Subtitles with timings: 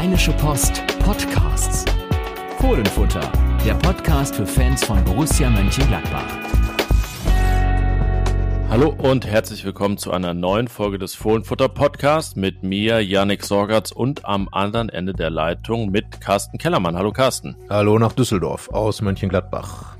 [0.00, 1.84] Rheinische Post Podcasts.
[2.58, 3.30] Fohlenfutter,
[3.66, 6.24] der Podcast für Fans von Borussia Mönchengladbach.
[8.70, 13.92] Hallo und herzlich willkommen zu einer neuen Folge des Fohlenfutter Podcasts mit mir, Yannick Sorgatz
[13.92, 16.96] und am anderen Ende der Leitung mit Carsten Kellermann.
[16.96, 17.54] Hallo Carsten.
[17.68, 19.99] Hallo nach Düsseldorf aus Mönchengladbach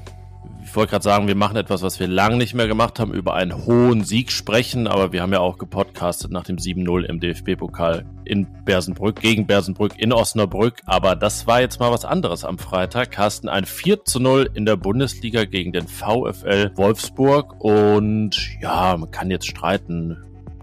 [0.70, 3.34] ich wollte gerade sagen, wir machen etwas, was wir lange nicht mehr gemacht haben, über
[3.34, 8.06] einen hohen Sieg sprechen, aber wir haben ja auch gepodcastet nach dem 7-0 im DFB-Pokal
[8.24, 13.10] in Bersenbrück, gegen Bersenbrück in Osnabrück, aber das war jetzt mal was anderes am Freitag.
[13.10, 19.48] Carsten, ein 4-0 in der Bundesliga gegen den VfL Wolfsburg und ja, man kann jetzt
[19.48, 20.18] streiten,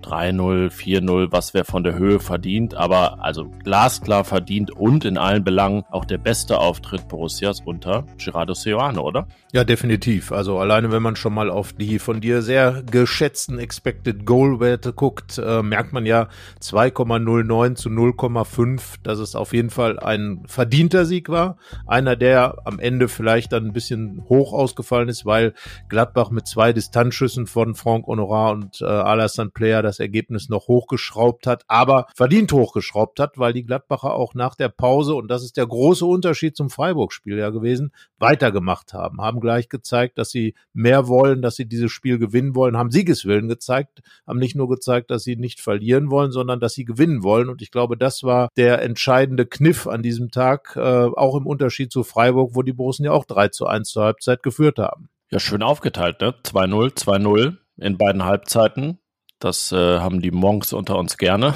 [0.08, 5.44] 3-0, 4-0, was wer von der Höhe verdient, aber also glasklar verdient und in allen
[5.44, 9.28] Belangen auch der beste Auftritt Borussias unter Gerardo Seoane, oder?
[9.52, 10.32] Ja, definitiv.
[10.32, 14.94] Also alleine wenn man schon mal auf die von dir sehr geschätzten Expected Goal Werte
[14.94, 16.30] guckt, äh, merkt man ja
[16.62, 21.58] 2,09 zu 0,5, dass es auf jeden Fall ein verdienter Sieg war.
[21.86, 25.54] Einer, der am Ende vielleicht dann ein bisschen hoch ausgefallen ist, weil
[25.90, 31.48] Gladbach mit zwei Distanzschüssen von Franck Honorat und äh, Alassane Player das Ergebnis noch hochgeschraubt
[31.48, 35.58] hat, aber verdient hochgeschraubt hat, weil die Gladbacher auch nach der Pause, und das ist
[35.58, 41.08] der große Unterschied zum Freiburg-Spiel ja gewesen, weitergemacht haben, haben gleich gezeigt, dass sie mehr
[41.08, 45.24] wollen, dass sie dieses Spiel gewinnen wollen, haben Siegeswillen gezeigt, haben nicht nur gezeigt, dass
[45.24, 47.50] sie nicht verlieren wollen, sondern dass sie gewinnen wollen.
[47.50, 51.92] Und ich glaube, das war der entscheidende Kniff an diesem Tag, äh, auch im Unterschied
[51.92, 55.10] zu Freiburg, wo die Borussen ja auch 3 zu 1 zur Halbzeit geführt haben.
[55.30, 56.34] Ja, schön aufgeteilt, ne?
[56.44, 59.00] 2-0, 2-0 in beiden Halbzeiten.
[59.40, 61.54] Das äh, haben die Monks unter uns gerne.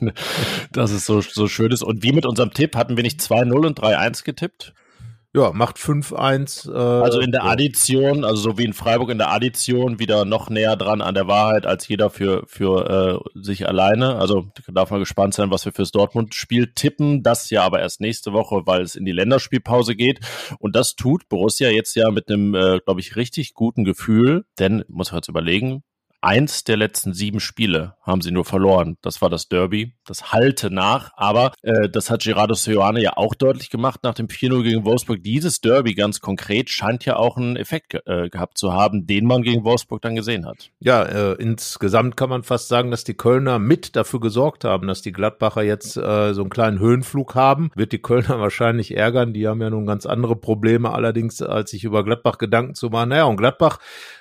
[0.72, 1.82] dass es so, so schön ist.
[1.82, 4.74] Und wie mit unserem Tipp hatten wir nicht 2-0 und 3-1 getippt?
[5.32, 6.72] Ja, macht 5-1.
[6.72, 10.50] Äh, also in der Addition, also so wie in Freiburg in der Addition, wieder noch
[10.50, 14.16] näher dran an der Wahrheit als jeder für, für äh, sich alleine.
[14.16, 17.22] Also darf man gespannt sein, was wir fürs Dortmund-Spiel tippen.
[17.22, 20.18] Das ja aber erst nächste Woche, weil es in die Länderspielpause geht.
[20.58, 24.46] Und das tut Borussia jetzt ja mit einem, äh, glaube ich, richtig guten Gefühl.
[24.58, 25.84] Denn, muss man jetzt überlegen,
[26.22, 28.98] Eins der letzten sieben Spiele haben sie nur verloren.
[29.00, 29.94] Das war das Derby.
[30.04, 31.12] Das halte nach.
[31.16, 35.22] Aber äh, das hat Gerardo Seoane ja auch deutlich gemacht nach dem 4-0 gegen Wolfsburg.
[35.22, 39.24] Dieses Derby ganz konkret scheint ja auch einen Effekt ge äh, gehabt zu haben, den
[39.24, 40.70] man gegen Wolfsburg dann gesehen hat.
[40.80, 45.00] Ja, äh, insgesamt kann man fast sagen, dass die Kölner mit dafür gesorgt haben, dass
[45.00, 47.70] die Gladbacher jetzt äh, so einen kleinen Höhenflug haben.
[47.74, 49.32] Wird die Kölner wahrscheinlich ärgern.
[49.32, 53.08] Die haben ja nun ganz andere Probleme allerdings, als sich über Gladbach Gedanken zu machen.
[53.08, 53.78] Naja, und Gladbach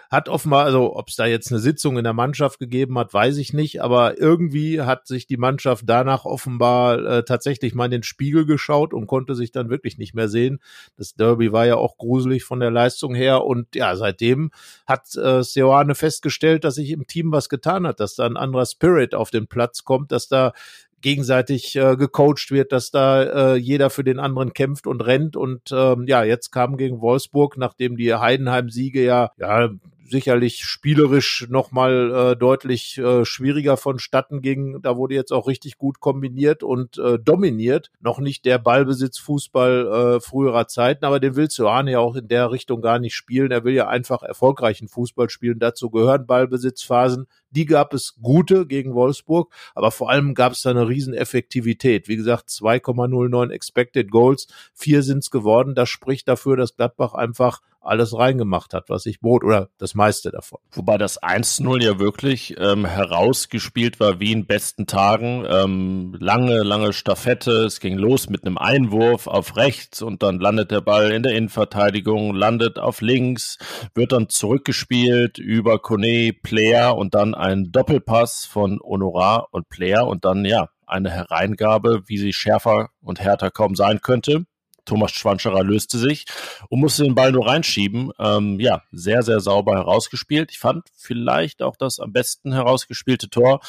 [0.09, 3.37] hat offenbar, also ob es da jetzt eine Sitzung in der Mannschaft gegeben hat, weiß
[3.37, 8.03] ich nicht, aber irgendwie hat sich die Mannschaft danach offenbar äh, tatsächlich mal in den
[8.03, 10.61] Spiegel geschaut und konnte sich dann wirklich nicht mehr sehen.
[10.97, 14.49] Das Derby war ja auch gruselig von der Leistung her und ja, seitdem
[14.87, 18.65] hat äh, Seoane festgestellt, dass sich im Team was getan hat, dass da ein anderer
[18.65, 20.53] Spirit auf den Platz kommt, dass da
[21.01, 25.35] gegenseitig äh, gecoacht wird, dass da äh, jeder für den anderen kämpft und rennt.
[25.35, 29.69] Und ähm, ja, jetzt kam gegen Wolfsburg, nachdem die Heidenheim-Siege ja, ja
[30.09, 34.81] sicherlich spielerisch nochmal äh, deutlich äh, schwieriger vonstatten ging.
[34.81, 37.91] Da wurde jetzt auch richtig gut kombiniert und äh, dominiert.
[37.99, 42.51] Noch nicht der Ballbesitz-Fußball äh, früherer Zeiten, aber den will Johanne ja auch in der
[42.51, 43.51] Richtung gar nicht spielen.
[43.51, 45.59] Er will ja einfach erfolgreichen Fußball spielen.
[45.59, 47.27] Dazu gehören Ballbesitzphasen.
[47.51, 52.07] Die gab es gute gegen Wolfsburg, aber vor allem gab es da eine Rieseneffektivität.
[52.07, 55.73] Wie gesagt, 2,09 Expected Goals, vier sind es geworden.
[55.73, 60.31] Das spricht dafür, dass Gladbach einfach alles reingemacht hat, was ich bot, oder das meiste
[60.31, 60.59] davon.
[60.71, 65.45] Wobei das 1-0 ja wirklich ähm, herausgespielt war wie in besten Tagen.
[65.47, 70.71] Ähm, lange, lange Staffette, es ging los mit einem Einwurf auf rechts und dann landet
[70.71, 73.57] der Ball in der Innenverteidigung, landet auf links,
[73.93, 80.25] wird dann zurückgespielt über Kone, Player und dann ein Doppelpass von Honorar und Player und
[80.25, 84.45] dann ja eine Hereingabe, wie sie schärfer und härter kaum sein könnte.
[84.89, 86.25] Thomas Schwanscherer löste sich
[86.69, 88.11] und musste den Ball nur reinschieben.
[88.17, 90.49] Ähm, ja, sehr, sehr sauber herausgespielt.
[90.51, 93.59] Ich fand vielleicht auch das am besten herausgespielte Tor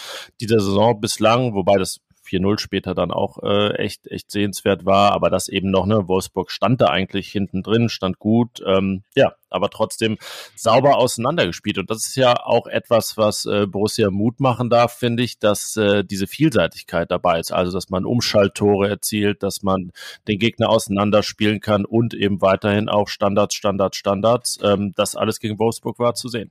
[0.41, 5.31] dieser Saison bislang, wobei das 4-0 später dann auch äh, echt, echt sehenswert war, aber
[5.31, 9.69] das eben noch, ne, Wolfsburg stand da eigentlich hinten drin, stand gut, ähm, ja, aber
[9.69, 10.16] trotzdem
[10.54, 11.78] sauber auseinandergespielt.
[11.78, 15.77] Und das ist ja auch etwas, was äh, Borussia Mut machen darf, finde ich, dass
[15.77, 17.53] äh, diese Vielseitigkeit dabei ist.
[17.53, 19.91] Also, dass man Umschalttore erzielt, dass man
[20.28, 24.59] den Gegner auseinanderspielen kann und eben weiterhin auch Standards, Standards, Standards.
[24.63, 26.51] Ähm, das alles gegen Wolfsburg war zu sehen.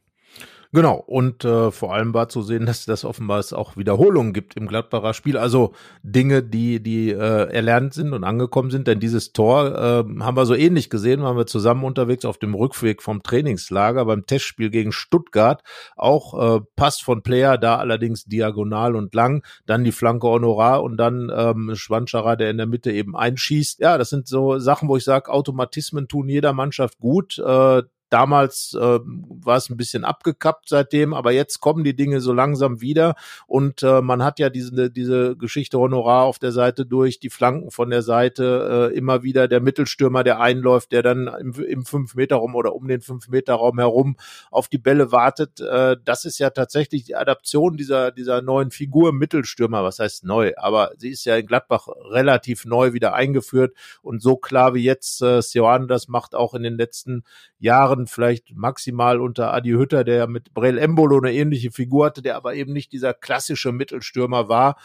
[0.71, 4.55] Genau, und äh, vor allem war zu sehen, dass das offenbar es auch Wiederholungen gibt
[4.55, 5.73] im Gladbacher Spiel, also
[6.03, 10.45] Dinge, die, die äh, erlernt sind und angekommen sind, denn dieses Tor äh, haben wir
[10.45, 14.91] so ähnlich gesehen, waren wir zusammen unterwegs auf dem Rückweg vom Trainingslager beim Testspiel gegen
[14.91, 15.63] Stuttgart,
[15.95, 20.97] auch äh, Pass von Player, da allerdings diagonal und lang, dann die Flanke Honorar und
[20.97, 23.79] dann ähm, Schwanscherer, der in der Mitte eben einschießt.
[23.79, 28.75] Ja, das sind so Sachen, wo ich sage, Automatismen tun jeder Mannschaft gut, äh, Damals
[28.79, 33.15] äh, war es ein bisschen abgekappt seitdem, aber jetzt kommen die Dinge so langsam wieder
[33.47, 37.71] und äh, man hat ja diese, diese Geschichte Honorar auf der Seite durch, die Flanken
[37.71, 42.55] von der Seite, äh, immer wieder der Mittelstürmer, der einläuft, der dann im, im Fünf-Meter-Raum
[42.55, 44.17] oder um den Fünf-Meter-Raum herum
[44.51, 45.59] auf die Bälle wartet.
[45.59, 49.83] Äh, das ist ja tatsächlich die Adaption dieser, dieser neuen Figur Mittelstürmer.
[49.83, 50.53] Was heißt neu?
[50.57, 55.21] Aber sie ist ja in Gladbach relativ neu wieder eingeführt und so klar wie jetzt
[55.21, 57.23] äh, Sioane das macht, auch in den letzten
[57.59, 62.35] Jahren vielleicht maximal unter Adi Hütter, der mit Brel Embolo eine ähnliche Figur hatte, der
[62.35, 64.77] aber eben nicht dieser klassische Mittelstürmer war,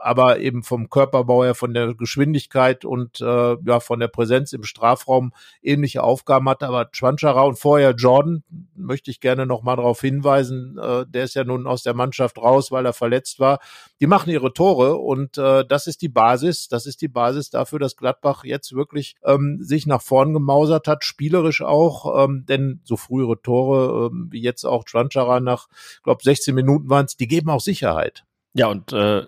[0.00, 4.64] aber eben vom Körperbau her, von der Geschwindigkeit und äh, ja von der Präsenz im
[4.64, 6.66] Strafraum ähnliche Aufgaben hatte.
[6.66, 8.42] Aber Schwanschara und vorher Jordan
[8.74, 10.78] möchte ich gerne noch mal darauf hinweisen.
[10.78, 13.58] Äh, der ist ja nun aus der Mannschaft raus, weil er verletzt war.
[14.00, 16.68] Die machen ihre Tore und äh, das ist die Basis.
[16.68, 21.04] Das ist die Basis dafür, dass Gladbach jetzt wirklich ähm, sich nach vorn gemausert hat,
[21.04, 22.24] spielerisch auch.
[22.24, 25.68] Ähm, denn so frühere Tore ähm, wie jetzt auch Schwanschara nach,
[26.02, 28.24] glaube 16 Minuten waren es, die geben auch Sicherheit.
[28.54, 29.26] Ja, und äh,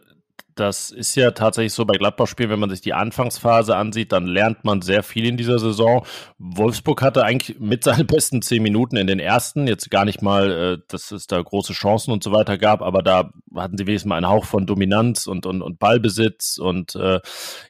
[0.60, 4.64] das ist ja tatsächlich so bei Gladbach-Spielen, wenn man sich die Anfangsphase ansieht, dann lernt
[4.64, 6.04] man sehr viel in dieser Saison.
[6.38, 10.50] Wolfsburg hatte eigentlich mit seinen besten zehn Minuten in den ersten, jetzt gar nicht mal,
[10.50, 14.08] äh, dass es da große Chancen und so weiter gab, aber da hatten sie wenigstens
[14.08, 17.20] mal einen Hauch von Dominanz und, und, und Ballbesitz und äh,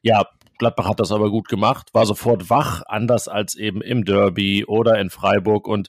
[0.02, 0.26] ja,
[0.58, 4.98] Gladbach hat das aber gut gemacht, war sofort wach, anders als eben im Derby oder
[4.98, 5.88] in Freiburg und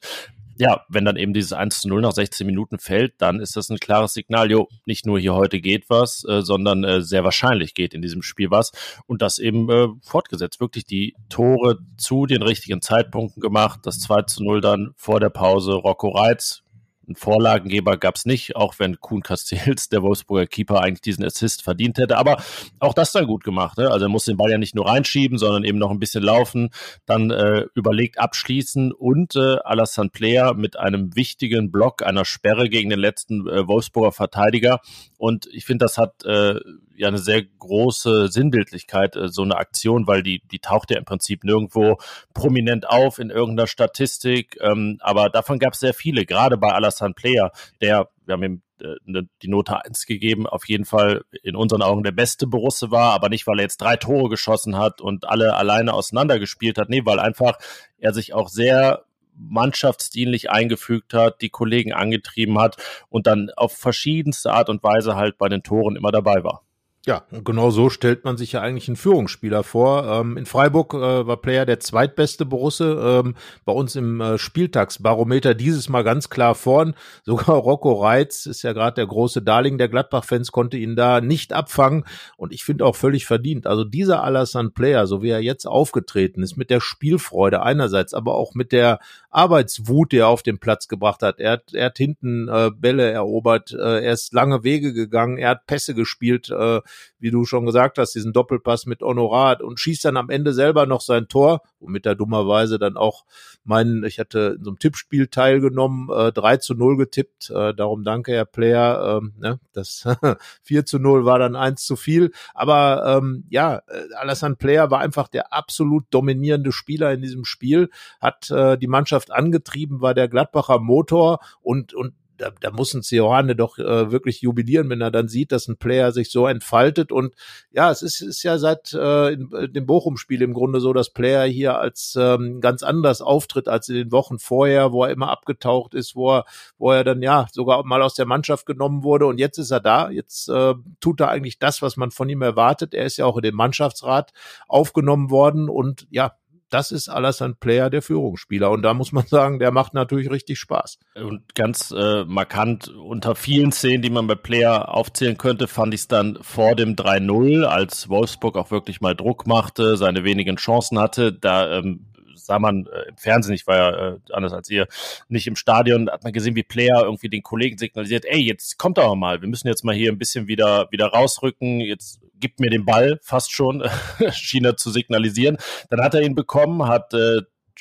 [0.58, 3.70] ja, wenn dann eben dieses 1 zu 0 nach 16 Minuten fällt, dann ist das
[3.70, 7.74] ein klares Signal, jo, nicht nur hier heute geht was, äh, sondern äh, sehr wahrscheinlich
[7.74, 8.72] geht in diesem Spiel was
[9.06, 10.60] und das eben äh, fortgesetzt.
[10.60, 15.30] Wirklich die Tore zu den richtigen Zeitpunkten gemacht, das 2 zu 0 dann vor der
[15.30, 16.62] Pause Rocco Reitz
[17.06, 21.62] einen Vorlagengeber gab es nicht, auch wenn Kuhn Castells, der Wolfsburger Keeper, eigentlich diesen Assist
[21.62, 22.16] verdient hätte.
[22.16, 22.42] Aber
[22.78, 23.78] auch das dann gut gemacht.
[23.78, 23.90] Ne?
[23.90, 26.70] Also er muss den Ball ja nicht nur reinschieben, sondern eben noch ein bisschen laufen,
[27.06, 32.90] dann äh, überlegt abschließen und äh, Alassane Player mit einem wichtigen Block, einer Sperre gegen
[32.90, 34.80] den letzten äh, Wolfsburger Verteidiger.
[35.18, 36.60] Und ich finde, das hat äh,
[37.02, 41.04] ja eine sehr große Sinnbildlichkeit, äh, so eine Aktion, weil die, die taucht ja im
[41.04, 41.98] Prinzip nirgendwo
[42.32, 44.56] prominent auf in irgendeiner Statistik.
[44.60, 48.62] Ähm, aber davon gab es sehr viele, gerade bei Alassane Player, der, wir haben ihm
[48.80, 52.90] äh, ne, die Note 1 gegeben, auf jeden Fall in unseren Augen der beste Borusse
[52.90, 56.88] war, aber nicht, weil er jetzt drei Tore geschossen hat und alle alleine auseinandergespielt hat,
[56.88, 57.58] nee, weil einfach
[57.98, 62.76] er sich auch sehr mannschaftsdienlich eingefügt hat, die Kollegen angetrieben hat
[63.08, 66.62] und dann auf verschiedenste Art und Weise halt bei den Toren immer dabei war.
[67.04, 70.06] Ja, genau so stellt man sich ja eigentlich einen Führungsspieler vor.
[70.06, 73.34] Ähm, in Freiburg äh, war Player der zweitbeste Borusse, ähm,
[73.64, 76.94] bei uns im äh, Spieltagsbarometer dieses Mal ganz klar vorn.
[77.24, 81.52] Sogar Rocco Reitz ist ja gerade der große Darling der Gladbach-Fans, konnte ihn da nicht
[81.52, 82.04] abfangen
[82.36, 83.66] und ich finde auch völlig verdient.
[83.66, 88.36] Also dieser Alassane Player, so wie er jetzt aufgetreten ist, mit der Spielfreude einerseits, aber
[88.36, 89.00] auch mit der
[89.32, 91.40] Arbeitswut, die er auf den Platz gebracht hat.
[91.40, 95.50] Er hat, er hat hinten äh, Bälle erobert, äh, er ist lange Wege gegangen, er
[95.50, 96.80] hat Pässe gespielt, äh,
[97.18, 100.86] wie du schon gesagt hast, diesen Doppelpass mit Honorat und schießt dann am Ende selber
[100.86, 103.24] noch sein Tor, womit er dummerweise dann auch
[103.64, 108.04] meinen, ich hatte in so einem Tippspiel teilgenommen, äh, 3 zu 0 getippt, äh, darum
[108.04, 110.04] danke, Herr Player, ähm, ne, das
[110.62, 115.00] 4 zu 0 war dann eins zu viel, aber ähm, ja, äh, Alassane Player war
[115.00, 117.88] einfach der absolut dominierende Spieler in diesem Spiel,
[118.20, 123.02] hat äh, die Mannschaft angetrieben, war der Gladbacher Motor und, und da, da muss ein
[123.02, 127.12] Sioane doch äh, wirklich jubilieren, wenn er dann sieht, dass ein Player sich so entfaltet.
[127.12, 127.34] Und
[127.70, 131.10] ja, es ist, ist ja seit äh, in, in dem Bochum-Spiel im Grunde so, dass
[131.10, 135.30] Player hier als ähm, ganz anders auftritt als in den Wochen vorher, wo er immer
[135.30, 136.44] abgetaucht ist, wo er,
[136.78, 139.26] wo er dann ja sogar mal aus der Mannschaft genommen wurde.
[139.26, 140.10] Und jetzt ist er da.
[140.10, 142.92] Jetzt äh, tut er eigentlich das, was man von ihm erwartet.
[142.92, 144.32] Er ist ja auch in den Mannschaftsrat
[144.66, 146.32] aufgenommen worden und ja,
[146.72, 148.70] das ist Alassane Player, der Führungsspieler.
[148.70, 150.98] Und da muss man sagen, der macht natürlich richtig Spaß.
[151.14, 156.02] Und ganz äh, markant unter vielen Szenen, die man bei Player aufzählen könnte, fand ich
[156.02, 160.98] es dann vor dem 3-0, als Wolfsburg auch wirklich mal Druck machte, seine wenigen Chancen
[160.98, 161.32] hatte.
[161.32, 164.86] Da ähm, sah man äh, im Fernsehen, ich war ja äh, anders als ihr,
[165.28, 168.98] nicht im Stadion, hat man gesehen, wie Player irgendwie den Kollegen signalisiert, ey, jetzt kommt
[168.98, 172.68] doch mal, wir müssen jetzt mal hier ein bisschen wieder, wieder rausrücken, jetzt gibt mir
[172.68, 173.82] den Ball, fast schon,
[174.32, 175.56] schien er zu signalisieren.
[175.88, 177.40] Dann hat er ihn bekommen, hat äh,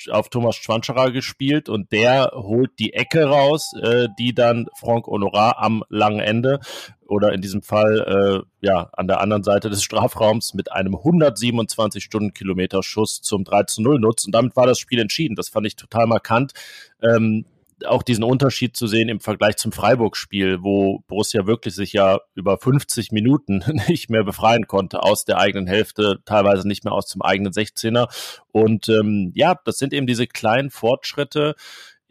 [0.10, 5.58] auf Thomas Schwanscherer gespielt und der holt die Ecke raus, äh, die dann Franck Honorat
[5.58, 6.60] am langen Ende
[7.06, 12.03] oder in diesem Fall äh, ja an der anderen Seite des Strafraums mit einem 127
[12.03, 15.36] Stundenkilometer Schuss zum 3 zu 0 nutzt und damit war das Spiel entschieden.
[15.36, 16.53] Das fand ich total markant.
[17.01, 17.46] Ähm,
[17.85, 22.57] auch diesen Unterschied zu sehen im Vergleich zum Freiburg-Spiel, wo Borussia wirklich sich ja über
[22.57, 27.21] 50 Minuten nicht mehr befreien konnte aus der eigenen Hälfte, teilweise nicht mehr aus dem
[27.21, 28.07] eigenen 16er.
[28.51, 31.55] Und ähm, ja, das sind eben diese kleinen Fortschritte,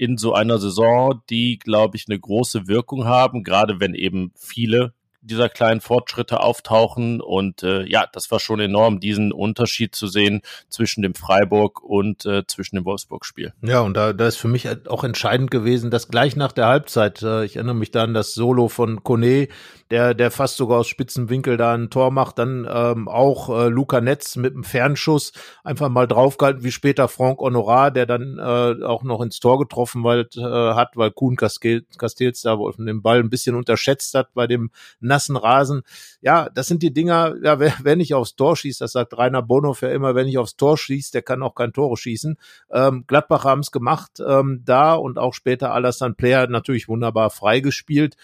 [0.00, 4.94] in so einer Saison, die, glaube ich, eine große Wirkung haben, gerade wenn eben viele
[5.22, 7.20] dieser kleinen Fortschritte auftauchen.
[7.20, 12.26] Und äh, ja, das war schon enorm, diesen Unterschied zu sehen zwischen dem Freiburg und
[12.26, 13.52] äh, zwischen dem Wolfsburg-Spiel.
[13.62, 17.22] Ja, und da, da ist für mich auch entscheidend gewesen, dass gleich nach der Halbzeit,
[17.22, 19.48] äh, ich erinnere mich da an das Solo von Kone,
[19.90, 24.00] der, der fast sogar aus Spitzenwinkel da ein Tor macht, dann ähm, auch äh, Luca
[24.00, 25.32] Netz mit einem Fernschuss
[25.64, 30.04] einfach mal draufgehalten, wie später Franck Honorat, der dann äh, auch noch ins Tor getroffen
[30.04, 34.70] weil, äh, hat, weil Kuhn Castells da den Ball ein bisschen unterschätzt hat bei dem
[35.00, 35.82] nassen Rasen.
[36.20, 39.42] Ja, das sind die Dinger, ja, wer, wer nicht aufs Tor schießt, das sagt Rainer
[39.42, 42.38] Bonhoff ja immer, wer nicht aufs Tor schießt, der kann auch kein Tore schießen.
[42.70, 48.16] Ähm, Gladbach haben es gemacht, ähm, da und auch später Alassane Player natürlich wunderbar freigespielt.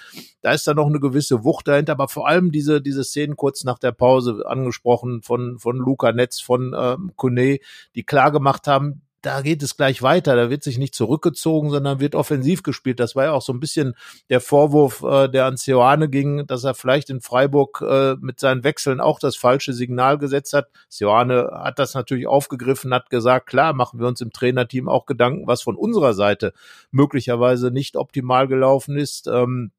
[0.42, 3.64] Da ist da noch eine gewisse Wucht dahinter, aber vor allem diese, diese Szenen kurz
[3.64, 7.58] nach der Pause angesprochen von, von Luca Netz, von ähm, Kone,
[7.94, 10.36] die klar gemacht haben, da geht es gleich weiter.
[10.36, 13.00] Da wird sich nicht zurückgezogen, sondern wird offensiv gespielt.
[13.00, 13.94] Das war ja auch so ein bisschen
[14.30, 18.62] der Vorwurf, äh, der an Seoane ging, dass er vielleicht in Freiburg äh, mit seinen
[18.62, 20.68] Wechseln auch das falsche Signal gesetzt hat.
[20.88, 25.48] Seoane hat das natürlich aufgegriffen, hat gesagt, klar, machen wir uns im Trainerteam auch Gedanken,
[25.48, 26.52] was von unserer Seite
[26.92, 29.26] möglicherweise nicht optimal gelaufen ist.
[29.26, 29.72] Ähm,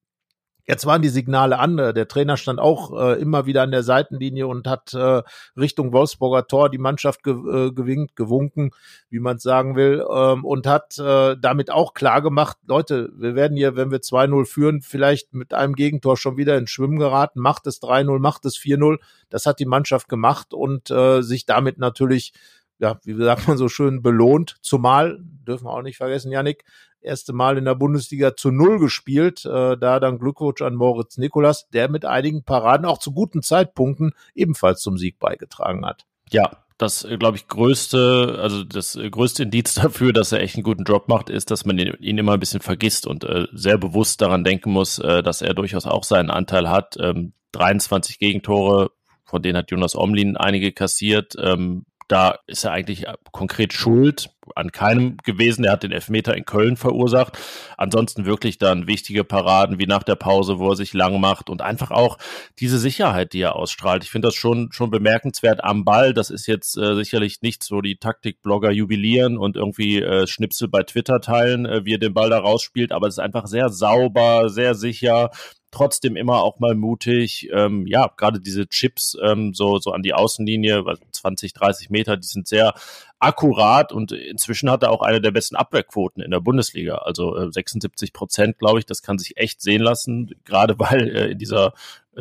[0.67, 1.93] Jetzt waren die Signale andere.
[1.93, 5.23] Der Trainer stand auch äh, immer wieder an der Seitenlinie und hat äh,
[5.55, 8.71] Richtung Wolfsburger Tor die Mannschaft ge äh, gewinkt, gewunken,
[9.09, 13.33] wie man es sagen will, ähm, und hat äh, damit auch klar gemacht, Leute, wir
[13.33, 17.39] werden hier, wenn wir 2-0 führen, vielleicht mit einem Gegentor schon wieder ins Schwimmen geraten.
[17.39, 18.97] Macht es 3-0, macht es 4-0.
[19.29, 22.33] Das hat die Mannschaft gemacht und äh, sich damit natürlich
[22.79, 24.57] ja, wie sagt man so schön, belohnt.
[24.61, 26.63] Zumal, dürfen wir auch nicht vergessen, Yannick,
[27.01, 29.45] erste Mal in der Bundesliga zu Null gespielt.
[29.45, 34.13] Äh, da dann Glückwunsch an Moritz Nikolas, der mit einigen Paraden auch zu guten Zeitpunkten
[34.35, 36.05] ebenfalls zum Sieg beigetragen hat.
[36.29, 40.55] Ja, das, äh, glaube ich, größte, also das äh, größte Indiz dafür, dass er echt
[40.55, 43.77] einen guten Job macht, ist, dass man ihn, immer ein bisschen vergisst und äh, sehr
[43.77, 46.95] bewusst daran denken muss, äh, dass er durchaus auch seinen Anteil hat.
[46.99, 48.91] Ähm, 23 Gegentore,
[49.25, 51.35] von denen hat Jonas Omlin einige kassiert.
[51.39, 55.65] Ähm, da ist er eigentlich konkret schuld an keinem gewesen.
[55.65, 57.37] Er hat den Elfmeter in Köln verursacht.
[57.77, 61.61] Ansonsten wirklich dann wichtige Paraden wie nach der Pause, wo er sich lang macht und
[61.61, 62.17] einfach auch
[62.59, 64.03] diese Sicherheit, die er ausstrahlt.
[64.03, 66.13] Ich finde das schon, schon bemerkenswert am Ball.
[66.13, 70.83] Das ist jetzt äh, sicherlich nichts, wo die Taktikblogger jubilieren und irgendwie äh, Schnipsel bei
[70.83, 72.91] Twitter teilen, äh, wie er den Ball da rausspielt.
[72.91, 75.29] Aber es ist einfach sehr sauber, sehr sicher
[75.77, 77.49] trotzdem immer auch mal mutig.
[77.53, 82.27] Ähm, ja, gerade diese Chips ähm, so, so an die Außenlinie, 20, 30 Meter, die
[82.27, 82.73] sind sehr
[83.19, 86.95] akkurat und inzwischen hat er auch eine der besten Abwehrquoten in der Bundesliga.
[86.95, 91.31] Also äh, 76 Prozent, glaube ich, das kann sich echt sehen lassen, gerade weil äh,
[91.31, 91.73] in dieser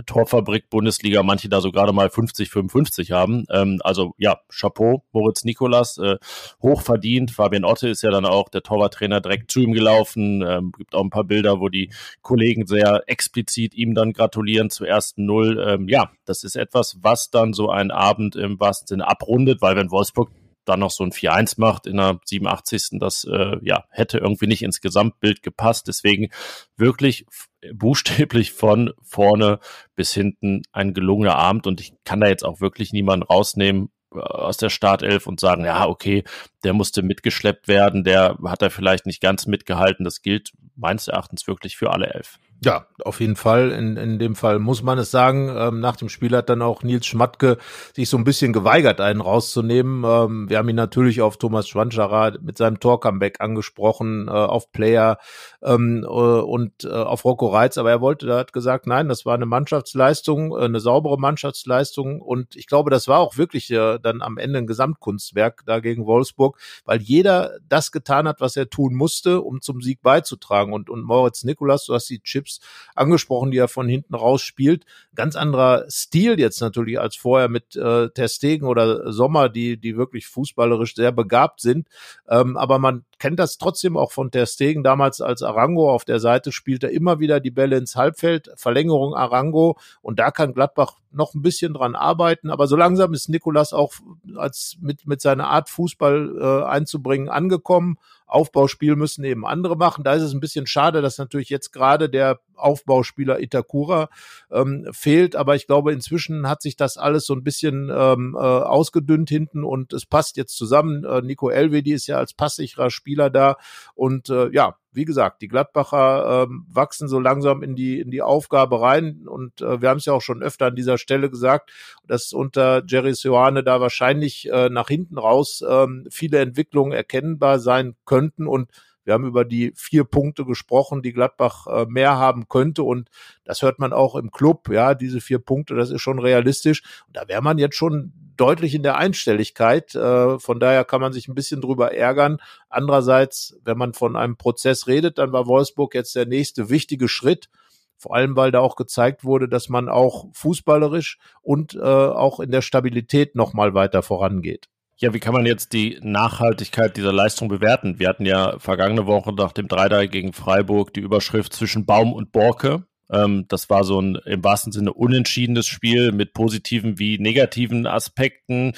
[0.05, 3.47] Torfabrik Bundesliga manche da so gerade mal 50, 55 haben.
[3.51, 6.17] Ähm, also ja, Chapeau, Moritz Nikolas, äh,
[6.61, 7.31] hochverdient.
[7.31, 10.43] Fabian Otte ist ja dann auch der Torwarttrainer direkt zu ihm gelaufen.
[10.47, 14.87] Ähm, gibt auch ein paar Bilder, wo die Kollegen sehr explizit ihm dann gratulieren zur
[14.87, 15.65] ersten Null.
[15.67, 19.77] Ähm, ja, das ist etwas, was dann so einen Abend im wahrsten Sinne abrundet, weil
[19.77, 20.31] wenn Wolfsburg
[20.69, 22.99] dann noch so ein 4-1 macht in der 87.
[23.01, 25.89] Das äh, ja, hätte irgendwie nicht ins Gesamtbild gepasst.
[25.89, 26.29] Deswegen
[26.77, 27.27] wirklich
[27.75, 29.59] buchstäblich von vorne
[29.95, 34.19] bis hinten ein gelungener Abend und ich kann da jetzt auch wirklich niemanden rausnehmen äh,
[34.19, 36.25] aus der Startelf und sagen, ja, okay,
[36.65, 40.05] der musste mitgeschleppt werden, der hat da vielleicht nicht ganz mitgehalten.
[40.05, 42.39] Das gilt meines Erachtens wirklich für alle elf.
[42.65, 43.71] Ja, auf jeden Fall.
[43.71, 45.55] In, in dem Fall muss man es sagen.
[45.55, 47.59] Ähm, nach dem Spiel hat dann auch Nils Schmatke
[47.95, 50.05] sich so ein bisschen geweigert, einen rauszunehmen.
[50.05, 55.19] Ähm, wir haben ihn natürlich auf Thomas Schwanscherer mit seinem Tor-Comeback angesprochen, äh, auf Player
[55.63, 57.77] ähm, äh, und äh, auf Rocco Reitz.
[57.77, 62.23] Aber er wollte, er hat gesagt, nein, das war eine Mannschaftsleistung, äh, eine saubere Mannschaftsleistung.
[62.23, 66.07] Und ich glaube, das war auch wirklich äh, dann am Ende ein Gesamtkunstwerk da gegen
[66.07, 70.73] Wolfsburg, weil jeder das getan hat, was er tun musste, um zum Sieg beizutragen.
[70.73, 72.61] Und, und Moritz Nikolas, du hast die Chips Chips
[72.95, 74.85] angesprochen, die er von hinten raus spielt.
[75.15, 79.97] Ganz anderer Stil jetzt natürlich als vorher mit äh, Ter Stegen oder Sommer, die, die
[79.97, 81.89] wirklich fußballerisch sehr begabt sind.
[82.29, 84.83] Ähm, aber man kennt das trotzdem auch von der Stegen.
[84.85, 89.15] Damals als Arango auf der Seite spielt er immer wieder die Bälle ins Halbfeld, Verlängerung
[89.15, 89.79] Arango.
[90.03, 93.95] Und da kann Gladbach noch ein bisschen dran arbeiten, aber so langsam ist Nikolas auch
[94.37, 97.99] als mit mit seiner Art Fußball äh, einzubringen angekommen.
[98.27, 100.03] Aufbauspiel müssen eben andere machen.
[100.03, 104.09] Da ist es ein bisschen schade, dass natürlich jetzt gerade der Aufbauspieler Itakura
[104.51, 108.43] ähm, fehlt, aber ich glaube, inzwischen hat sich das alles so ein bisschen ähm, äh,
[108.43, 109.63] ausgedünnt hinten.
[109.63, 111.05] Und es passt jetzt zusammen.
[111.05, 113.57] Äh, Nico Elvedi ist ja als passsicherer Spieler da.
[113.95, 118.23] Und äh, ja, wie gesagt, die Gladbacher ähm, wachsen so langsam in die in die
[118.23, 119.27] Aufgabe rein.
[119.29, 121.71] Und äh, wir haben es ja auch schon öfter an dieser Stelle gesagt,
[122.07, 127.95] dass unter Jerry Sioane da wahrscheinlich äh, nach hinten raus ähm, viele Entwicklungen erkennbar sein
[128.07, 128.47] könnten.
[128.47, 128.71] Und
[129.07, 133.09] wir haben über die vier Punkte gesprochen, die Gladbach äh, mehr haben könnte und
[133.45, 134.69] das hört man auch im Club.
[134.69, 136.83] Ja, diese vier Punkte, das ist schon realistisch.
[137.07, 139.95] Und da wäre man jetzt schon deutlich in der Einstelligkeit.
[139.95, 142.39] Äh, von daher kann man sich ein bisschen drüber ärgern.
[142.69, 147.49] Andererseits, wenn man von einem Prozess redet, dann war Wolfsburg jetzt der nächste wichtige Schritt.
[147.97, 152.51] Vor allem, weil da auch gezeigt wurde, dass man auch fußballerisch und äh, auch in
[152.51, 154.69] der Stabilität nochmal weiter vorangeht.
[154.99, 157.99] Ja, wie kann man jetzt die Nachhaltigkeit dieser Leistung bewerten?
[157.99, 162.33] Wir hatten ja vergangene Woche nach dem 3 gegen Freiburg die Überschrift zwischen Baum und
[162.33, 162.87] Borke.
[163.11, 168.73] Ähm, das war so ein im wahrsten Sinne unentschiedenes Spiel mit positiven wie negativen Aspekten.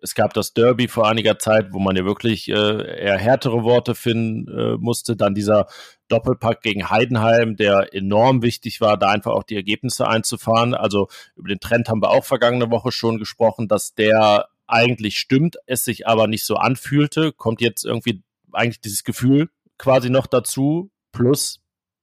[0.00, 3.96] Es gab das Derby vor einiger Zeit, wo man ja wirklich äh, eher härtere Worte
[3.96, 5.16] finden äh, musste.
[5.16, 5.66] Dann dieser
[6.06, 10.72] Doppelpack gegen Heidenheim, der enorm wichtig war, da einfach auch die Ergebnisse einzufahren.
[10.72, 15.56] Also über den Trend haben wir auch vergangene Woche schon gesprochen, dass der eigentlich stimmt,
[15.66, 20.90] es sich aber nicht so anfühlte, kommt jetzt irgendwie eigentlich dieses Gefühl quasi noch dazu,
[21.12, 21.60] plus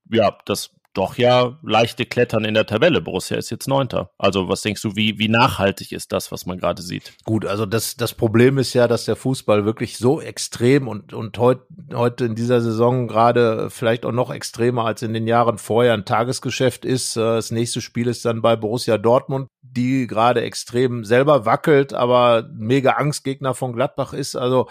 [0.10, 3.02] ja, das doch ja leichte Klettern in der Tabelle.
[3.02, 4.12] Borussia ist jetzt Neunter.
[4.18, 7.14] Also was denkst du, wie, wie nachhaltig ist das, was man gerade sieht?
[7.24, 11.38] Gut, also das, das Problem ist ja, dass der Fußball wirklich so extrem und, und
[11.38, 11.62] heut,
[11.94, 16.06] heute in dieser Saison gerade vielleicht auch noch extremer als in den Jahren vorher ein
[16.06, 17.16] Tagesgeschäft ist.
[17.16, 22.50] Äh, das nächste Spiel ist dann bei Borussia Dortmund, die gerade extrem selber wackelt, aber
[22.54, 24.36] mega Angstgegner von Gladbach ist.
[24.36, 24.68] Also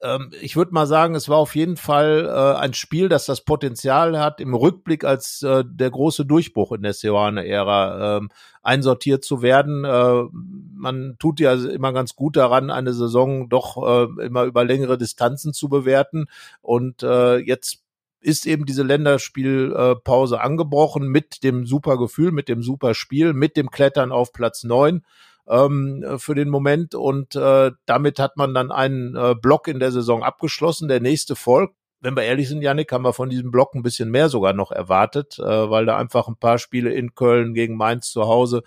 [0.00, 3.40] ähm, ich würde mal sagen, es war auf jeden Fall äh, ein Spiel, das das
[3.40, 8.30] Potenzial hat, im Rückblick als äh, der große Durchbruch in der Seoane-Ära ähm,
[8.62, 9.84] einsortiert zu werden.
[9.84, 14.98] Äh, man tut ja immer ganz gut daran, eine Saison doch äh, immer über längere
[14.98, 16.26] Distanzen zu bewerten.
[16.60, 17.82] Und äh, jetzt
[18.20, 23.70] ist eben diese Länderspielpause angebrochen mit dem super Gefühl, mit dem super Spiel, mit dem
[23.70, 25.02] Klettern auf Platz neun
[25.48, 26.94] ähm, für den Moment.
[26.94, 30.88] Und äh, damit hat man dann einen äh, Block in der Saison abgeschlossen.
[30.88, 31.74] Der nächste folgt.
[32.00, 34.70] Wenn wir ehrlich sind, Janik, haben wir von diesem Block ein bisschen mehr sogar noch
[34.70, 38.62] erwartet, äh, weil da einfach ein paar Spiele in Köln gegen Mainz zu Hause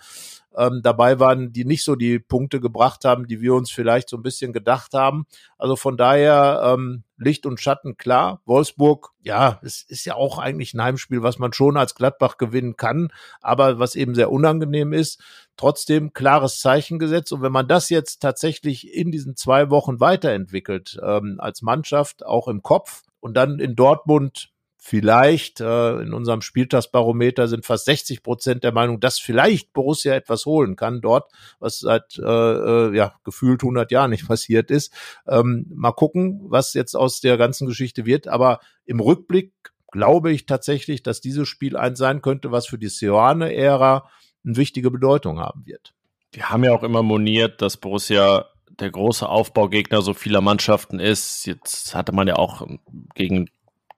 [0.56, 4.16] ähm, dabei waren, die nicht so die Punkte gebracht haben, die wir uns vielleicht so
[4.16, 5.26] ein bisschen gedacht haben.
[5.58, 8.40] Also von daher ähm, Licht und Schatten klar.
[8.44, 12.76] Wolfsburg, ja, es ist ja auch eigentlich ein Heimspiel, was man schon als Gladbach gewinnen
[12.76, 13.08] kann,
[13.40, 15.22] aber was eben sehr unangenehm ist.
[15.56, 17.32] Trotzdem klares Zeichen gesetzt.
[17.32, 22.48] Und wenn man das jetzt tatsächlich in diesen zwei Wochen weiterentwickelt, ähm, als Mannschaft, auch
[22.48, 24.51] im Kopf, und dann in Dortmund
[24.84, 30.44] vielleicht äh, in unserem Spieltagsbarometer sind fast 60 Prozent der Meinung, dass vielleicht Borussia etwas
[30.44, 34.92] holen kann dort, was seit äh, äh ja gefühlt 100 Jahren nicht passiert ist.
[35.28, 38.26] Ähm, mal gucken, was jetzt aus der ganzen Geschichte wird.
[38.26, 39.52] Aber im Rückblick
[39.92, 44.10] glaube ich tatsächlich, dass dieses Spiel eins sein könnte, was für die Seoane-Ära
[44.44, 45.94] eine wichtige Bedeutung haben wird.
[46.34, 51.46] Die haben ja auch immer moniert, dass Borussia der große Aufbaugegner so vieler Mannschaften ist.
[51.46, 52.66] Jetzt hatte man ja auch
[53.14, 53.48] gegen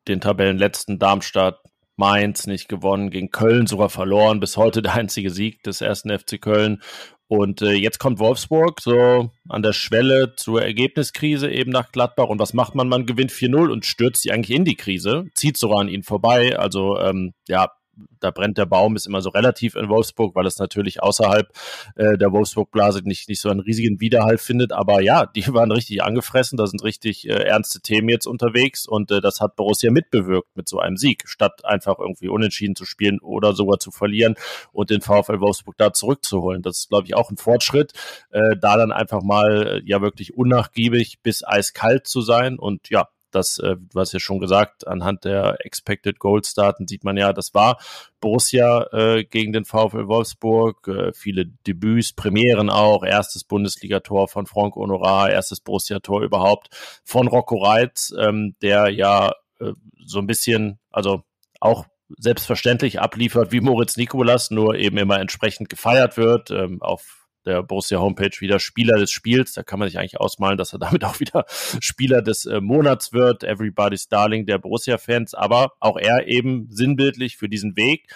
[0.09, 1.61] den Tabellenletzten Darmstadt,
[1.97, 6.41] Mainz nicht gewonnen, gegen Köln sogar verloren, bis heute der einzige Sieg des ersten FC
[6.41, 6.83] Köln.
[7.27, 12.29] Und äh, jetzt kommt Wolfsburg so an der Schwelle zur Ergebniskrise eben nach Gladbach.
[12.29, 12.89] Und was macht man?
[12.89, 16.59] Man gewinnt 4-0 und stürzt sie eigentlich in die Krise, zieht sogar an ihnen vorbei.
[16.59, 17.71] Also ähm, ja,
[18.21, 21.49] da brennt der Baum, ist immer so relativ in Wolfsburg, weil es natürlich außerhalb
[21.97, 24.73] äh, der Wolfsburg-Blase nicht, nicht so einen riesigen Widerhall findet.
[24.73, 29.11] Aber ja, die waren richtig angefressen, da sind richtig äh, ernste Themen jetzt unterwegs und
[29.11, 33.21] äh, das hat Borussia mitbewirkt mit so einem Sieg, statt einfach irgendwie unentschieden zu spielen
[33.21, 34.35] oder sogar zu verlieren
[34.73, 36.63] und den VfL Wolfsburg da zurückzuholen.
[36.63, 37.93] Das ist, glaube ich, auch ein Fortschritt,
[38.31, 43.09] äh, da dann einfach mal äh, ja wirklich unnachgiebig bis eiskalt zu sein und ja,
[43.35, 47.33] das, äh, du hast ja schon gesagt, anhand der Expected Goals Daten sieht man ja,
[47.33, 47.79] das war
[48.21, 54.77] Borussia äh, gegen den VfL Wolfsburg, äh, viele Debüts, Premieren auch, erstes Bundesligator von Frank
[54.77, 56.69] Honorar, erstes Borussia-Tor überhaupt
[57.05, 59.73] von Rocco Reitz, ähm, der ja äh,
[60.05, 61.23] so ein bisschen, also
[61.61, 61.87] auch
[62.19, 68.01] selbstverständlich abliefert wie Moritz Nikolas, nur eben immer entsprechend gefeiert wird, ähm, auf der Borussia
[68.01, 69.53] Homepage wieder Spieler des Spiels.
[69.53, 71.45] Da kann man sich eigentlich ausmalen, dass er damit auch wieder
[71.81, 73.45] Spieler des äh, Monats wird.
[73.45, 75.35] Everybody's Darling der Borussia-Fans.
[75.35, 78.09] Aber auch er eben sinnbildlich für diesen Weg,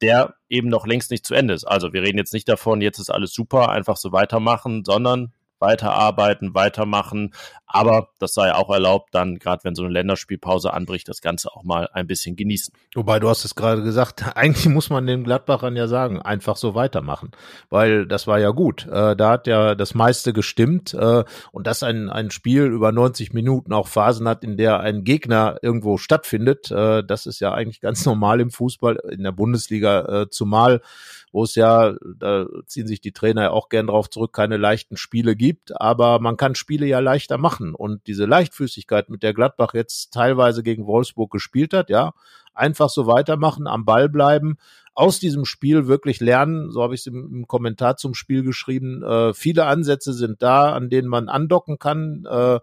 [0.00, 1.64] der eben noch längst nicht zu Ende ist.
[1.64, 6.54] Also wir reden jetzt nicht davon, jetzt ist alles super, einfach so weitermachen, sondern weiterarbeiten,
[6.54, 7.32] weitermachen.
[7.72, 11.62] Aber das sei auch erlaubt, dann, gerade wenn so eine Länderspielpause anbricht, das Ganze auch
[11.62, 12.74] mal ein bisschen genießen.
[12.94, 16.74] Wobei, du hast es gerade gesagt, eigentlich muss man den Gladbachern ja sagen, einfach so
[16.74, 17.30] weitermachen.
[17.68, 18.88] Weil das war ja gut.
[18.88, 20.94] Äh, da hat ja das meiste gestimmt.
[20.94, 25.04] Äh, und dass ein, ein Spiel über 90 Minuten auch Phasen hat, in der ein
[25.04, 30.22] Gegner irgendwo stattfindet, äh, das ist ja eigentlich ganz normal im Fußball, in der Bundesliga
[30.22, 30.80] äh, zumal
[31.32, 34.96] wo es ja, da ziehen sich die Trainer ja auch gern drauf zurück, keine leichten
[34.96, 37.74] Spiele gibt, aber man kann Spiele ja leichter machen.
[37.74, 42.12] Und diese Leichtfüßigkeit, mit der Gladbach jetzt teilweise gegen Wolfsburg gespielt hat, ja,
[42.54, 44.56] einfach so weitermachen, am Ball bleiben,
[44.94, 49.02] aus diesem Spiel wirklich lernen, so habe ich es im, im, Kommentar zum Spiel geschrieben.
[49.02, 52.26] Äh, viele Ansätze sind da, an denen man andocken kann.
[52.28, 52.60] Äh,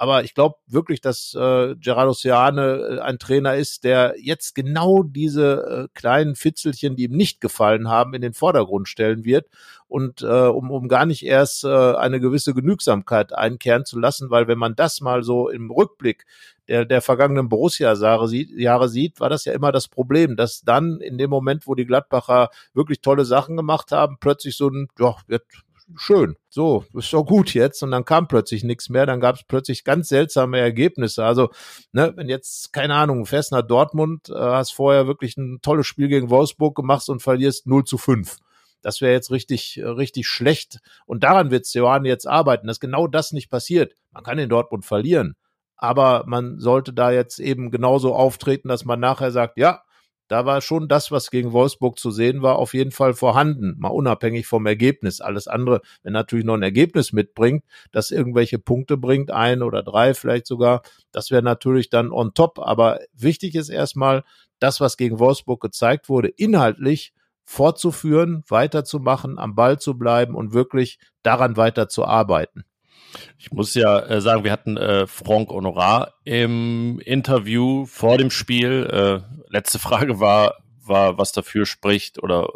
[0.00, 5.02] aber ich glaube wirklich, dass äh, Gerardo Seane äh, ein Trainer ist, der jetzt genau
[5.02, 9.50] diese äh, kleinen Fitzelchen, die ihm nicht gefallen haben, in den Vordergrund stellen wird
[9.88, 14.48] und äh, um, um gar nicht erst äh, eine gewisse Genügsamkeit einkehren zu lassen, weil
[14.48, 16.24] wenn man das mal so im Rückblick
[16.68, 21.02] der, der vergangenen Borussia-Jahre sieht, Jahre sieht, war das ja immer das Problem, dass dann
[21.02, 25.14] in dem Moment, wo die Gladbacher wirklich tolle Sachen gemacht haben, plötzlich so ein, ja,
[25.26, 25.42] wird
[25.96, 26.36] schön.
[26.48, 27.82] So, ist doch gut jetzt.
[27.82, 29.06] Und dann kam plötzlich nichts mehr.
[29.06, 31.24] Dann gab es plötzlich ganz seltsame Ergebnisse.
[31.24, 31.50] Also,
[31.92, 36.08] ne, wenn jetzt, keine Ahnung, fährst nach Dortmund, äh, hast vorher wirklich ein tolles Spiel
[36.08, 38.38] gegen Wolfsburg gemacht und verlierst 0 zu 5.
[38.82, 40.78] Das wäre jetzt richtig, äh, richtig schlecht.
[41.06, 43.94] Und daran wird Johann jetzt arbeiten, dass genau das nicht passiert.
[44.10, 45.34] Man kann in Dortmund verlieren.
[45.76, 49.82] Aber man sollte da jetzt eben genauso auftreten, dass man nachher sagt, ja,
[50.30, 53.88] da war schon das, was gegen Wolfsburg zu sehen war, auf jeden Fall vorhanden, mal
[53.88, 55.20] unabhängig vom Ergebnis.
[55.20, 60.14] Alles andere, wenn natürlich noch ein Ergebnis mitbringt, das irgendwelche Punkte bringt, ein oder drei
[60.14, 62.60] vielleicht sogar, das wäre natürlich dann on top.
[62.60, 64.22] Aber wichtig ist erstmal,
[64.60, 67.12] das, was gegen Wolfsburg gezeigt wurde, inhaltlich
[67.44, 72.62] fortzuführen, weiterzumachen, am Ball zu bleiben und wirklich daran weiter zu arbeiten.
[73.38, 78.86] Ich muss ja äh, sagen, wir hatten äh, Franck Honorat im Interview vor dem Spiel.
[78.90, 82.48] Äh, letzte Frage war, war, was dafür spricht oder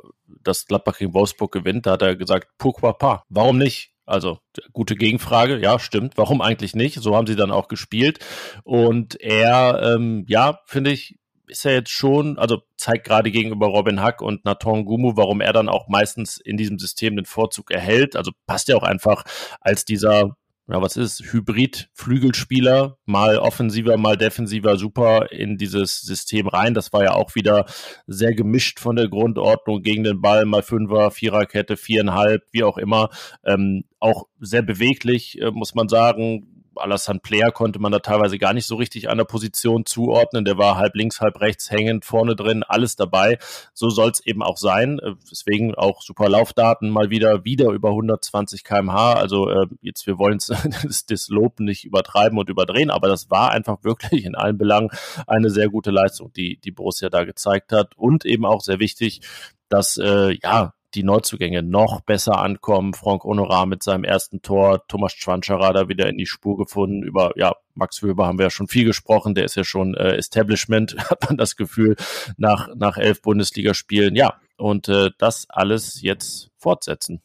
[0.43, 1.87] dass Gladbach gegen Wolfsburg gewinnt.
[1.87, 3.21] Da hat er gesagt, pourquoi pas?
[3.29, 3.93] Warum nicht?
[4.07, 4.39] Also
[4.73, 6.19] gute Gegenfrage, ja, stimmt.
[6.19, 7.01] Warum eigentlich nicht?
[7.01, 8.19] So haben sie dann auch gespielt.
[8.63, 14.01] Und er, ähm, ja, finde ich, ist er jetzt schon, also zeigt gerade gegenüber Robin
[14.01, 18.17] Hack und Nathan Gumu, warum er dann auch meistens in diesem System den Vorzug erhält.
[18.17, 19.25] Also passt ja auch einfach
[19.61, 26.73] als dieser ja, was ist, Hybrid-Flügelspieler, mal offensiver, mal defensiver, super in dieses System rein.
[26.73, 27.67] Das war ja auch wieder
[28.07, 33.11] sehr gemischt von der Grundordnung gegen den Ball, mal Fünfer, Viererkette, viereinhalb, wie auch immer.
[33.45, 38.53] Ähm, auch sehr beweglich, äh, muss man sagen Alassane Player konnte man da teilweise gar
[38.53, 40.45] nicht so richtig an der Position zuordnen.
[40.45, 43.39] Der war halb links, halb rechts hängend, vorne drin, alles dabei.
[43.73, 44.99] So soll es eben auch sein.
[44.99, 49.15] Äh, deswegen auch super Laufdaten mal wieder, wieder über 120 kmh.
[49.15, 50.39] Also äh, jetzt, wir wollen
[50.83, 54.91] das, das Lob nicht übertreiben und überdrehen, aber das war einfach wirklich in allen Belangen
[55.27, 57.97] eine sehr gute Leistung, die die Borussia da gezeigt hat.
[57.97, 59.21] Und eben auch sehr wichtig,
[59.69, 62.95] dass äh, ja die Neuzugänge noch besser ankommen.
[62.95, 67.03] Frank Honorar mit seinem ersten Tor, Thomas Schwanscherer da wieder in die Spur gefunden.
[67.03, 69.35] Über ja, Max Wöber haben wir ja schon viel gesprochen.
[69.35, 71.97] Der ist ja schon äh, Establishment, hat man das Gefühl,
[72.37, 74.15] nach, nach elf Bundesligaspielen.
[74.17, 77.23] Ja, und äh, das alles jetzt fortsetzen.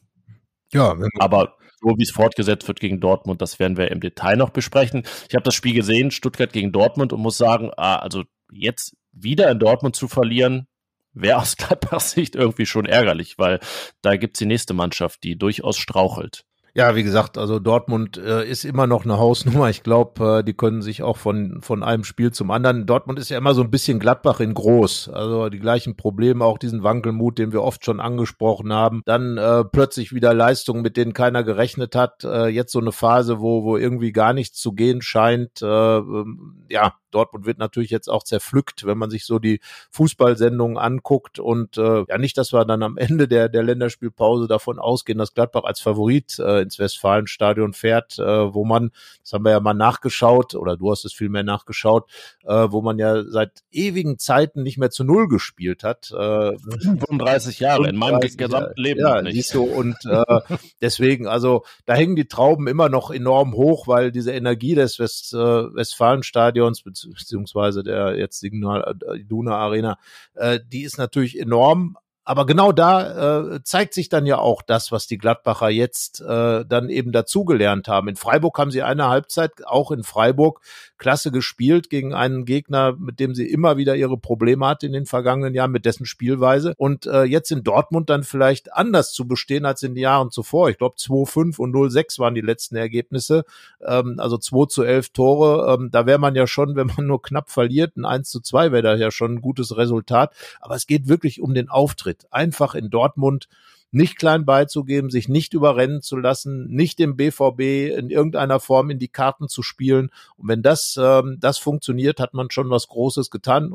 [0.72, 4.50] Ja, aber so wie es fortgesetzt wird gegen Dortmund, das werden wir im Detail noch
[4.50, 5.04] besprechen.
[5.28, 9.50] Ich habe das Spiel gesehen, Stuttgart gegen Dortmund und muss sagen, ah, also jetzt wieder
[9.50, 10.66] in Dortmund zu verlieren,
[11.12, 13.60] wäre aus Gladbachs Sicht irgendwie schon ärgerlich, weil
[14.02, 16.44] da gibt's die nächste Mannschaft, die durchaus strauchelt.
[16.72, 19.70] Ja, wie gesagt, also Dortmund äh, ist immer noch eine Hausnummer.
[19.70, 22.86] Ich glaube, äh, die können sich auch von, von einem Spiel zum anderen.
[22.86, 25.08] Dortmund ist ja immer so ein bisschen Gladbach in groß.
[25.08, 29.02] Also die gleichen Probleme, auch diesen Wankelmut, den wir oft schon angesprochen haben.
[29.04, 32.22] Dann äh, plötzlich wieder Leistungen, mit denen keiner gerechnet hat.
[32.22, 35.62] Äh, jetzt so eine Phase, wo, wo irgendwie gar nichts zu gehen scheint.
[35.62, 40.78] Äh, ähm, ja, Dortmund wird natürlich jetzt auch zerpflückt, wenn man sich so die Fußballsendungen
[40.78, 45.18] anguckt und äh, ja nicht, dass wir dann am Ende der, der Länderspielpause davon ausgehen,
[45.18, 48.90] dass Gladbach als Favorit äh, ins Westfalenstadion fährt, äh, wo man,
[49.22, 52.08] das haben wir ja mal nachgeschaut oder du hast es viel mehr nachgeschaut,
[52.44, 56.10] äh, wo man ja seit ewigen Zeiten nicht mehr zu Null gespielt hat.
[56.10, 59.00] Äh, 35 Jahre 35 in meinem gesamten Leben.
[59.00, 59.34] Ja, nicht.
[59.34, 64.12] siehst du und äh, deswegen, also da hängen die Trauben immer noch enorm hoch, weil
[64.12, 69.98] diese Energie des West, äh, Westfalenstadions beziehungsweise der jetzt Signal äh, Iduna Arena,
[70.34, 71.96] äh, die ist natürlich enorm,
[72.30, 76.64] aber genau da äh, zeigt sich dann ja auch das, was die Gladbacher jetzt äh,
[76.64, 78.06] dann eben dazugelernt haben.
[78.06, 80.60] In Freiburg haben sie eine Halbzeit auch in Freiburg
[80.96, 85.06] klasse gespielt gegen einen Gegner, mit dem sie immer wieder ihre Probleme hat in den
[85.06, 86.74] vergangenen Jahren, mit dessen Spielweise.
[86.76, 90.70] Und äh, jetzt in Dortmund dann vielleicht anders zu bestehen als in den Jahren zuvor.
[90.70, 93.44] Ich glaube 2-5 und 0-6 waren die letzten Ergebnisse.
[93.84, 95.74] Ähm, also 2 zu 11 Tore.
[95.74, 98.70] Ähm, da wäre man ja schon, wenn man nur knapp verliert, ein 1 zu 2
[98.70, 100.32] wäre da ja schon ein gutes Resultat.
[100.60, 103.48] Aber es geht wirklich um den Auftritt einfach in Dortmund
[103.92, 108.98] nicht klein beizugeben, sich nicht überrennen zu lassen, nicht dem BVB in irgendeiner Form in
[108.98, 110.10] die Karten zu spielen.
[110.36, 113.74] Und wenn das, ähm, das funktioniert, hat man schon was Großes getan.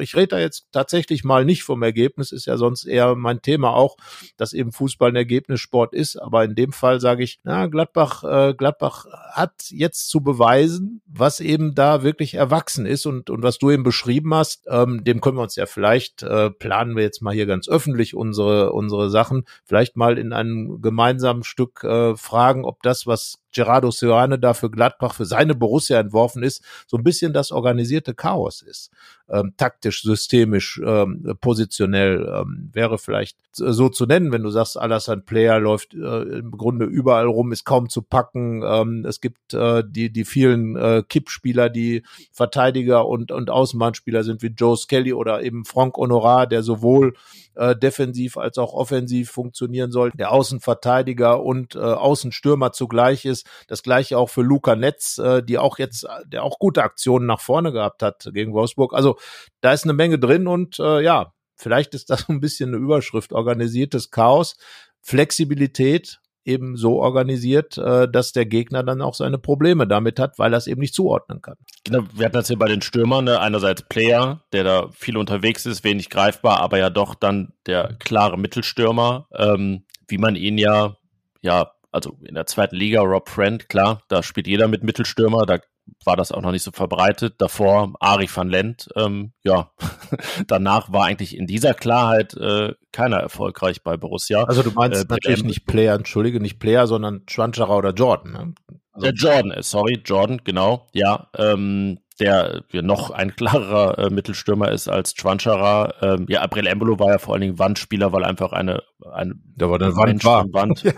[0.00, 3.74] Ich rede da jetzt tatsächlich mal nicht vom Ergebnis, ist ja sonst eher mein Thema
[3.74, 3.96] auch,
[4.36, 6.16] dass eben Fußball ein Ergebnissport ist.
[6.16, 11.40] Aber in dem Fall sage ich, na, Gladbach, äh, Gladbach hat jetzt zu beweisen, was
[11.40, 15.36] eben da wirklich erwachsen ist und, und was du eben beschrieben hast, ähm, dem können
[15.38, 19.44] wir uns ja vielleicht, äh, planen wir jetzt mal hier ganz öffentlich unsere, unsere Sachen,
[19.64, 24.70] vielleicht mal in einem gemeinsamen Stück äh, fragen, ob das, was Gerardo Seoane da für
[24.70, 28.90] Gladbach, für seine Borussia entworfen ist, so ein bisschen das organisierte Chaos ist.
[29.28, 35.22] Ähm, taktisch, systemisch, ähm, positionell ähm, wäre vielleicht so zu nennen, wenn du sagst, Alassane
[35.22, 38.62] Player läuft äh, im Grunde überall rum, ist kaum zu packen.
[38.64, 44.42] Ähm, es gibt äh, die, die vielen äh, Kippspieler, die Verteidiger und, und Außenbahnspieler sind
[44.42, 47.14] wie Joe Skelly oder eben Frank Honorar, der sowohl
[47.60, 53.46] äh, defensiv als auch offensiv funktionieren soll, der Außenverteidiger und äh, Außenstürmer zugleich ist.
[53.68, 57.40] Das gleiche auch für Luca Netz, äh, die auch jetzt, der auch gute Aktionen nach
[57.40, 58.94] vorne gehabt hat gegen Wolfsburg.
[58.94, 59.18] Also
[59.60, 63.34] da ist eine Menge drin und äh, ja, vielleicht ist das ein bisschen eine Überschrift,
[63.34, 64.56] organisiertes Chaos,
[65.02, 70.54] Flexibilität eben so organisiert, äh, dass der Gegner dann auch seine Probleme damit hat, weil
[70.54, 71.56] er es eben nicht zuordnen kann.
[71.84, 73.40] Genau, wir hatten das hier bei den Stürmern, ne?
[73.40, 78.38] einerseits Player, der da viel unterwegs ist, wenig greifbar, aber ja doch dann der klare
[78.38, 80.96] Mittelstürmer, ähm, wie man ihn ja,
[81.42, 85.58] ja, also in der zweiten Liga, Rob Friend, klar, da spielt jeder mit Mittelstürmer, da
[86.04, 87.34] war das auch noch nicht so verbreitet.
[87.38, 89.70] Davor Ari van Lent, ähm, ja,
[90.46, 94.44] danach war eigentlich in dieser Klarheit äh, keiner erfolgreich bei Borussia.
[94.44, 98.32] Also du meinst äh, natürlich nicht Player, entschuldige, nicht Player, sondern Schwanscherer oder Jordan.
[98.32, 98.54] Ne?
[98.92, 104.10] Also der Jordan, äh, sorry, Jordan, genau, ja, ähm, der ja, noch ein klarer äh,
[104.10, 105.94] Mittelstürmer ist als Chwanchara.
[106.02, 109.68] Ähm, ja, April Embolo war ja vor allen Dingen Wandspieler, weil einfach eine, eine da
[109.70, 110.44] war eine Wand, war.
[110.52, 110.82] Wand.
[110.82, 110.92] Ja.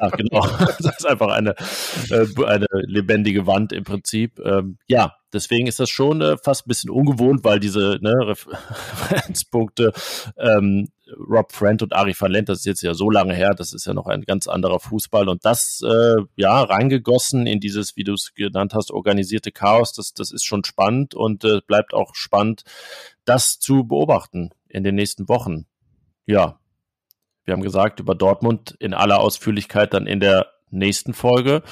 [0.00, 0.46] ja, genau.
[0.58, 1.54] das ist einfach eine,
[2.10, 4.40] äh, eine lebendige Wand im Prinzip.
[4.40, 9.92] Ähm, ja, deswegen ist das schon äh, fast ein bisschen ungewohnt, weil diese ne, Referenzpunkte
[10.36, 13.86] ähm, Rob Friend und Ari van das ist jetzt ja so lange her, das ist
[13.86, 18.14] ja noch ein ganz anderer Fußball und das, äh, ja, reingegossen in dieses, wie du
[18.14, 22.64] es genannt hast, organisierte Chaos, das, das ist schon spannend und äh, bleibt auch spannend,
[23.24, 25.66] das zu beobachten in den nächsten Wochen.
[26.26, 26.58] Ja,
[27.44, 31.62] wir haben gesagt, über Dortmund in aller Ausführlichkeit dann in der nächsten Folge.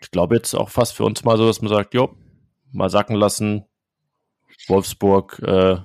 [0.00, 2.14] Ich glaube jetzt auch fast für uns mal so, dass man sagt, jo,
[2.72, 3.64] mal sacken lassen,
[4.68, 5.78] Wolfsburg, äh,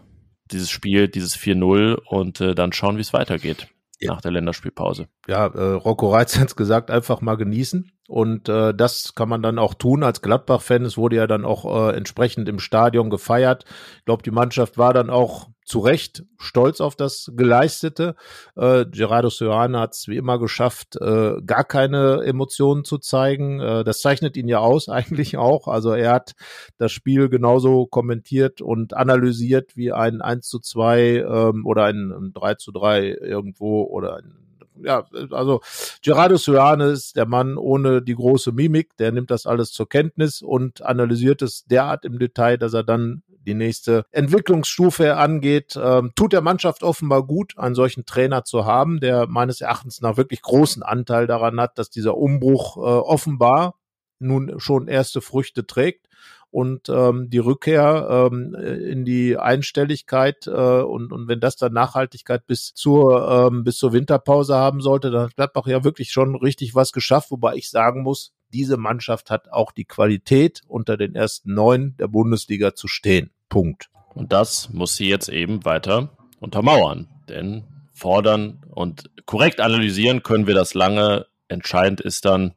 [0.51, 3.67] dieses Spiel, dieses 4-0 und äh, dann schauen, wie es weitergeht
[3.99, 4.13] ja.
[4.13, 5.07] nach der Länderspielpause.
[5.27, 7.91] Ja, äh, Rocco Reitz hat gesagt, einfach mal genießen.
[8.09, 10.83] Und äh, das kann man dann auch tun als Gladbach-Fan.
[10.83, 13.63] Es wurde ja dann auch äh, entsprechend im Stadion gefeiert.
[13.99, 18.15] Ich glaube, die Mannschaft war dann auch zu Recht stolz auf das Geleistete.
[18.57, 23.61] Äh, Gerardo Serrano hat es wie immer geschafft, äh, gar keine Emotionen zu zeigen.
[23.61, 25.69] Äh, das zeichnet ihn ja aus eigentlich auch.
[25.69, 26.33] Also er hat
[26.77, 32.55] das Spiel genauso kommentiert und analysiert wie ein 1 zu 2 ähm, oder ein 3
[32.55, 34.43] zu 3 irgendwo oder ein
[34.81, 35.61] ja, also
[36.01, 40.41] Gerardo Serrano ist der Mann ohne die große Mimik, der nimmt das alles zur Kenntnis
[40.41, 45.77] und analysiert es derart im Detail, dass er dann die nächste Entwicklungsstufe angeht.
[45.81, 50.17] Ähm, tut der Mannschaft offenbar gut, einen solchen Trainer zu haben, der meines Erachtens nach
[50.17, 53.75] wirklich großen Anteil daran hat, dass dieser Umbruch äh, offenbar
[54.19, 56.07] nun schon erste Früchte trägt
[56.53, 62.45] und ähm, die Rückkehr ähm, in die Einstelligkeit äh, und, und wenn das dann Nachhaltigkeit
[62.45, 66.75] bis zur ähm, bis zur Winterpause haben sollte, dann hat Gladbach ja wirklich schon richtig
[66.75, 71.55] was geschafft, wobei ich sagen muss, diese Mannschaft hat auch die Qualität, unter den ersten
[71.55, 73.31] neun der Bundesliga zu stehen.
[73.49, 73.89] Punkt.
[74.13, 77.07] Und das muss sie jetzt eben weiter untermauern.
[77.29, 77.63] Denn
[77.93, 81.25] fordern und korrekt analysieren können wir das lange.
[81.47, 82.53] Entscheidend ist dann,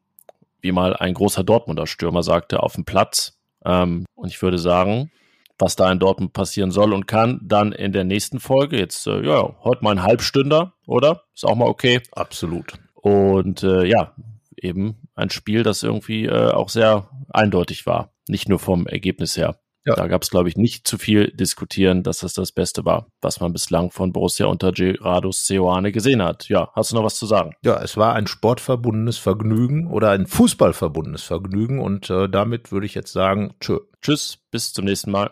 [0.60, 3.35] wie mal ein großer Dortmunder Stürmer sagte, auf dem Platz.
[3.66, 5.10] Ähm, und ich würde sagen,
[5.58, 8.78] was da in Dortmund passieren soll und kann, dann in der nächsten Folge.
[8.78, 11.22] Jetzt, äh, ja, heute mal ein Halbstünder, oder?
[11.34, 12.00] Ist auch mal okay.
[12.12, 12.74] Absolut.
[12.94, 14.14] Und äh, ja,
[14.56, 18.12] eben ein Spiel, das irgendwie äh, auch sehr eindeutig war.
[18.28, 19.58] Nicht nur vom Ergebnis her.
[19.86, 19.94] Ja.
[19.94, 23.38] Da gab es, glaube ich, nicht zu viel diskutieren, dass das das Beste war, was
[23.40, 26.48] man bislang von Borussia unter Gerardo Seoane gesehen hat.
[26.48, 27.54] Ja, hast du noch was zu sagen?
[27.62, 32.94] Ja, es war ein sportverbundenes Vergnügen oder ein fußballverbundenes Vergnügen und äh, damit würde ich
[32.94, 33.78] jetzt sagen, tschö.
[34.02, 35.30] Tschüss, bis zum nächsten Mal.